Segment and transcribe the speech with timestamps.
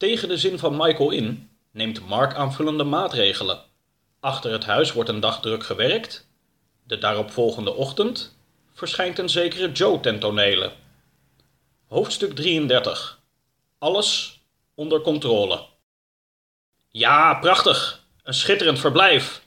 [0.00, 3.62] Tegen de zin van Michael in neemt Mark aanvullende maatregelen.
[4.20, 6.28] Achter het huis wordt een dag druk gewerkt.
[6.82, 8.36] De daaropvolgende ochtend
[8.72, 10.72] verschijnt een zekere Joe ten tonele.
[11.86, 13.20] Hoofdstuk 33.
[13.78, 14.40] Alles
[14.74, 15.66] onder controle.
[16.88, 18.04] Ja, prachtig.
[18.22, 19.42] Een schitterend verblijf.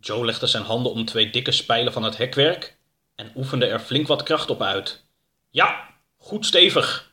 [0.00, 2.76] Joe legde zijn handen om twee dikke spijlen van het hekwerk
[3.14, 5.04] en oefende er flink wat kracht op uit.
[5.50, 7.12] Ja, goed stevig.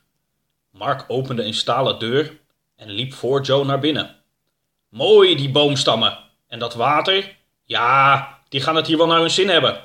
[0.71, 2.45] Mark opende een stalen deur
[2.77, 4.15] en liep voor Joe naar binnen.
[4.89, 6.17] Mooi, die boomstammen.
[6.47, 7.37] En dat water?
[7.63, 9.83] Ja, die gaan het hier wel naar hun zin hebben.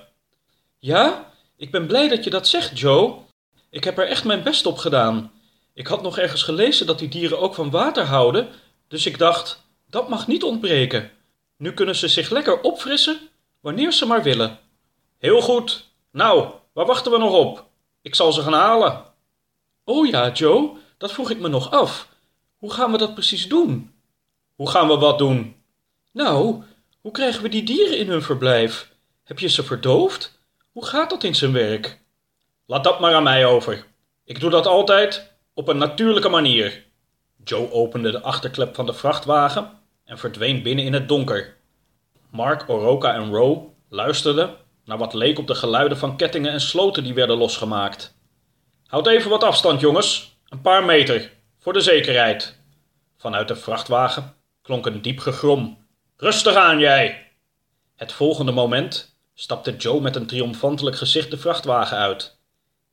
[0.79, 3.15] Ja, ik ben blij dat je dat zegt, Joe.
[3.71, 5.33] Ik heb er echt mijn best op gedaan.
[5.75, 8.49] Ik had nog ergens gelezen dat die dieren ook van water houden,
[8.89, 11.11] dus ik dacht, dat mag niet ontbreken.
[11.57, 13.21] Nu kunnen ze zich lekker opfrissen
[13.61, 14.59] wanneer ze maar willen.
[15.19, 15.85] Heel goed.
[16.11, 17.67] Nou, waar wachten we nog op?
[18.03, 19.05] Ik zal ze gaan halen.
[19.85, 22.09] Oh ja, Joe, dat vroeg ik me nog af.
[22.63, 23.93] Hoe gaan we dat precies doen?
[24.55, 25.57] Hoe gaan we wat doen?
[26.13, 26.63] Nou,
[27.01, 28.93] hoe krijgen we die dieren in hun verblijf?
[29.25, 30.39] Heb je ze verdoofd?
[30.73, 32.01] Hoe gaat dat in zijn werk?
[32.67, 33.87] Laat dat maar aan mij over.
[34.25, 36.85] Ik doe dat altijd op een natuurlijke manier.
[37.45, 39.71] Joe opende de achterklep van de vrachtwagen
[40.05, 41.57] en verdween binnen in het donker.
[42.31, 47.05] Mark, Oroka en Row luisterden naar wat leek op de geluiden van kettingen en sloten
[47.05, 48.17] die werden losgemaakt.
[48.87, 50.37] Houd even wat afstand, jongens.
[50.49, 51.33] Een paar meter,
[51.63, 52.59] voor de zekerheid.
[53.17, 55.87] Vanuit de vrachtwagen klonk een diep gegrom.
[56.17, 57.31] Rustig aan, jij!
[57.97, 62.39] Het volgende moment stapte Joe met een triomfantelijk gezicht de vrachtwagen uit.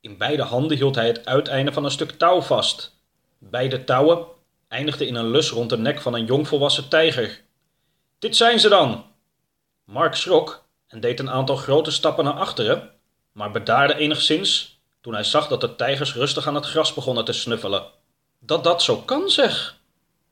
[0.01, 2.99] In beide handen hield hij het uiteinde van een stuk touw vast.
[3.37, 4.25] Beide touwen
[4.67, 7.41] eindigden in een lus rond de nek van een jongvolwassen tijger.
[8.19, 9.05] Dit zijn ze dan!
[9.85, 12.89] Mark schrok en deed een aantal grote stappen naar achteren,
[13.31, 17.33] maar bedaarde enigszins toen hij zag dat de tijgers rustig aan het gras begonnen te
[17.33, 17.97] snuffelen.
[18.39, 19.77] Dat dat zo kan, zeg,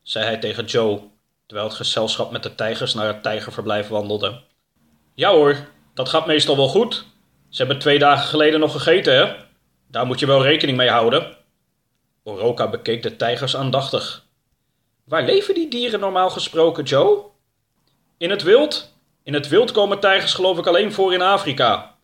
[0.02, 1.02] zei hij tegen Joe,
[1.46, 4.42] terwijl het gezelschap met de tijgers naar het tijgerverblijf wandelde.
[5.14, 7.06] Ja hoor, dat gaat meestal wel goed.
[7.50, 9.36] Ze hebben twee dagen geleden nog gegeten, hè?
[9.88, 11.38] Daar moet je wel rekening mee houden.
[12.24, 14.26] Oroka bekeek de tijgers aandachtig.
[15.04, 17.24] Waar leven die dieren normaal gesproken, Joe?
[18.18, 18.94] In het wild?
[19.24, 21.96] In het wild komen tijgers geloof ik alleen voor in Afrika.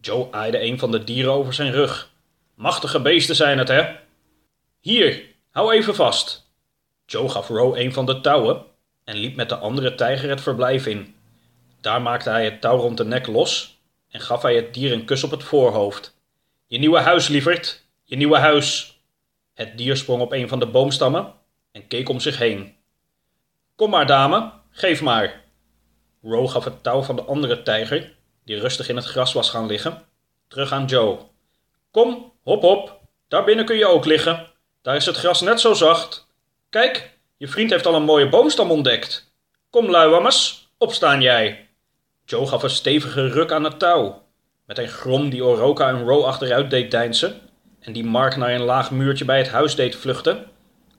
[0.00, 2.10] Joe aaide een van de dieren over zijn rug.
[2.54, 3.96] Machtige beesten zijn het, hè?
[4.80, 6.50] Hier, hou even vast.
[7.06, 8.64] Joe gaf Row een van de touwen
[9.04, 11.14] en liep met de andere tijger het verblijf in.
[11.80, 15.04] Daar maakte hij het touw rond de nek los en gaf hij het dier een
[15.04, 16.16] kus op het voorhoofd.
[16.66, 19.00] Je nieuwe huis, lieverd, je nieuwe huis.
[19.54, 21.32] Het dier sprong op een van de boomstammen
[21.72, 22.76] en keek om zich heen.
[23.76, 25.44] Kom maar, dame, geef maar.
[26.22, 29.66] Row gaf het touw van de andere tijger, die rustig in het gras was gaan
[29.66, 30.02] liggen,
[30.48, 31.18] terug aan Joe.
[31.90, 34.52] Kom, hop hop, daar binnen kun je ook liggen.
[34.84, 36.26] Daar is het gras net zo zacht.
[36.70, 39.32] Kijk, je vriend heeft al een mooie boomstam ontdekt.
[39.70, 41.68] Kom, luiwammers, opstaan jij.
[42.24, 44.22] Joe gaf een stevige ruk aan het touw.
[44.66, 47.40] Met een grom die Oroka en Row achteruit deed deinsen
[47.80, 50.46] en die Mark naar een laag muurtje bij het huis deed vluchten,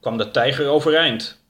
[0.02, 1.46] kwam de tijger overeind.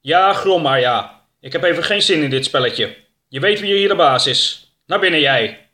[0.00, 1.24] Ja, grom maar ja.
[1.40, 2.96] Ik heb even geen zin in dit spelletje.
[3.28, 4.72] Je weet wie hier de baas is.
[4.86, 5.70] Naar binnen jij.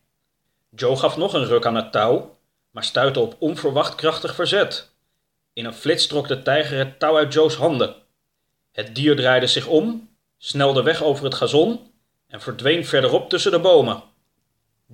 [0.71, 2.39] Joe gaf nog een ruk aan het touw,
[2.71, 4.95] maar stuitte op onverwacht krachtig verzet.
[5.57, 7.95] In een flits trok de tijger het touw uit Joe's handen.
[8.73, 10.09] Het dier draaide zich om,
[10.39, 11.91] snelde weg over het gazon
[12.27, 14.03] en verdween verderop tussen de bomen.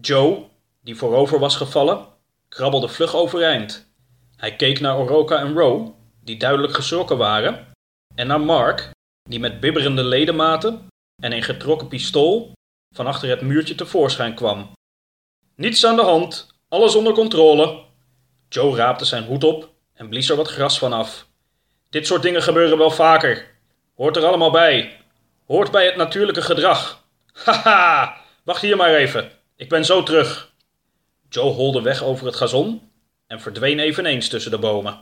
[0.01, 0.45] Joe,
[0.83, 2.07] die voorover was gevallen,
[2.49, 3.93] krabbelde vlug overeind.
[4.37, 5.89] Hij keek naar Oroka en Row,
[6.21, 7.67] die duidelijk geschrokken waren,
[8.15, 8.91] en naar Mark,
[9.23, 10.87] die met bibberende ledematen
[11.23, 12.53] en een getrokken pistool
[12.95, 14.73] van achter het muurtje tevoorschijn kwam.
[15.57, 17.85] Niets aan de hand, alles onder controle.
[18.49, 19.71] Joe raapte zijn hoed op
[20.03, 21.27] en blies er wat gras van af.
[21.91, 23.47] Dit soort dingen gebeuren wel vaker.
[23.97, 24.97] Hoort er allemaal bij.
[25.47, 27.05] Hoort bij het natuurlijke gedrag.
[27.45, 29.31] Haha, wacht hier maar even.
[29.57, 30.53] Ik ben zo terug.
[31.29, 32.91] Joe holde weg over het gazon
[33.27, 35.01] en verdween eveneens tussen de bomen.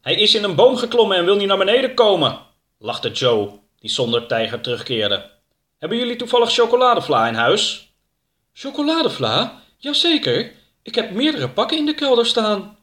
[0.00, 2.38] Hij is in een boom geklommen en wil niet naar beneden komen,
[2.78, 5.30] lachte Joe, die zonder tijger terugkeerde.
[5.78, 7.92] Hebben jullie toevallig chocoladevla in huis?
[8.52, 9.62] Chocoladevla?
[9.76, 10.52] Jazeker.
[10.82, 12.78] Ik heb meerdere pakken in de kelder staan.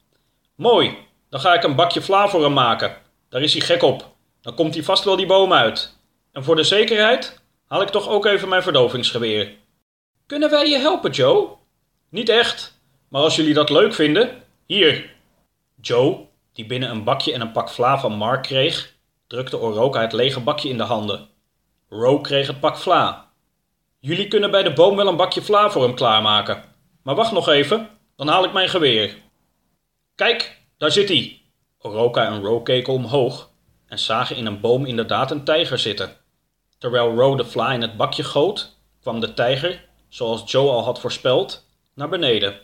[0.55, 2.97] Mooi, dan ga ik een bakje vla voor hem maken.
[3.29, 4.15] Daar is hij gek op.
[4.41, 5.97] Dan komt hij vast wel die boom uit.
[6.31, 9.51] En voor de zekerheid haal ik toch ook even mijn verdovingsgeweer.
[10.25, 11.47] Kunnen wij je helpen, Joe?
[12.09, 12.79] Niet echt,
[13.09, 15.15] maar als jullie dat leuk vinden, hier.
[15.81, 18.93] Joe, die binnen een bakje en een pak vla van Mark kreeg,
[19.27, 21.29] drukte Oroka het lege bakje in de handen.
[21.89, 23.31] Row kreeg het pak vla.
[23.99, 26.63] Jullie kunnen bij de boom wel een bakje vla voor hem klaarmaken.
[27.03, 29.17] Maar wacht nog even, dan haal ik mijn geweer.
[30.15, 31.41] Kijk, daar zit hij.
[31.79, 33.49] Oroka en Row keken omhoog
[33.87, 36.17] en zagen in een boom inderdaad een tijger zitten.
[36.77, 40.99] Terwijl Row de vla in het bakje goot, kwam de tijger, zoals Joe al had
[40.99, 42.59] voorspeld, naar beneden.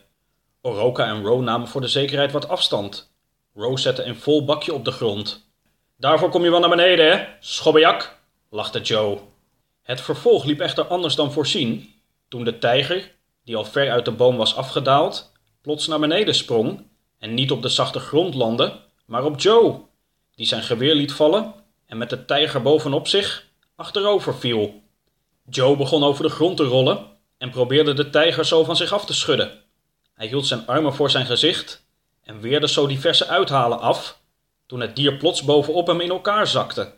[0.62, 3.12] Oroka en Row namen voor de zekerheid wat afstand.
[3.54, 5.52] Row zette een vol bakje op de grond.
[5.98, 8.20] Daarvoor kom je wel naar beneden, hè, schobbejak,
[8.50, 9.20] lachte Joe.
[9.82, 11.94] Het vervolg liep echter anders dan voorzien,
[12.28, 13.12] toen de tijger,
[13.44, 15.32] die al ver uit de boom was afgedaald,
[15.62, 16.86] plots naar beneden sprong
[17.24, 19.80] en niet op de zachte grond landde, maar op Joe,
[20.36, 21.54] die zijn geweer liet vallen
[21.86, 24.82] en met de tijger bovenop zich achterover viel.
[25.50, 27.06] Joe begon over de grond te rollen
[27.38, 29.62] en probeerde de tijger zo van zich af te schudden.
[30.14, 31.86] Hij hield zijn armen voor zijn gezicht
[32.24, 34.20] en weerde zo diverse uithalen af,
[34.66, 36.94] toen het dier plots bovenop hem in elkaar zakte.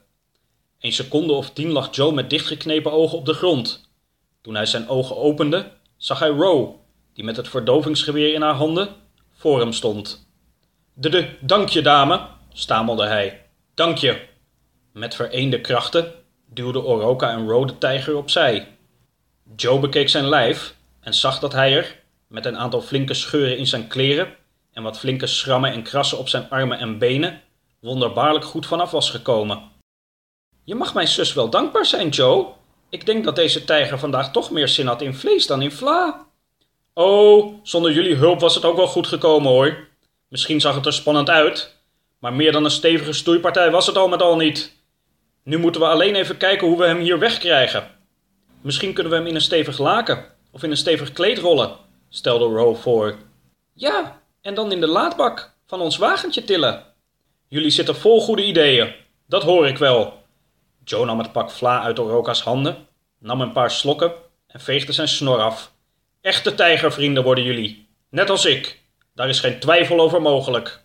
[0.80, 3.90] Een seconde of tien lag Joe met dichtgeknepen ogen op de grond.
[4.42, 6.76] Toen hij zijn ogen opende, zag hij Row,
[7.14, 9.04] die met het verdovingsgeweer in haar handen
[9.46, 10.28] voor hem stond.
[10.94, 13.46] De, dank je, dame, stamelde hij.
[13.74, 14.22] Dank je.
[14.94, 16.14] Met vereende krachten
[16.46, 18.68] duwde Oroka en Row de tijger opzij.
[19.56, 23.68] Joe bekeek zijn lijf en zag dat hij er, met een aantal flinke scheuren in
[23.68, 24.36] zijn kleren
[24.74, 27.42] en wat flinke schrammen en krassen op zijn armen en benen,
[27.80, 29.72] wonderbaarlijk goed vanaf was gekomen.
[30.64, 32.48] Je mag mijn zus wel dankbaar zijn, Joe.
[32.90, 36.26] Ik denk dat deze tijger vandaag toch meer zin had in vlees dan in vla.
[36.98, 39.88] Oh, zonder jullie hulp was het ook wel goed gekomen hoor.
[40.28, 41.76] Misschien zag het er spannend uit,
[42.20, 44.76] maar meer dan een stevige stoeipartij was het al met al niet.
[45.44, 47.92] Nu moeten we alleen even kijken hoe we hem hier wegkrijgen.
[48.62, 51.76] Misschien kunnen we hem in een stevig laken of in een stevig kleed rollen,
[52.10, 53.18] stelde Row voor.
[53.74, 56.84] Ja, en dan in de laadbak van ons wagentje tillen.
[57.48, 58.94] Jullie zitten vol goede ideeën,
[59.28, 60.24] dat hoor ik wel.
[60.84, 62.88] Joe nam het pak vla uit Oroka's handen,
[63.20, 64.14] nam een paar slokken
[64.48, 65.74] en veegde zijn snor af.
[66.26, 68.80] Echte tijgervrienden worden jullie, net als ik.
[69.16, 70.85] Daar is geen twijfel over mogelijk.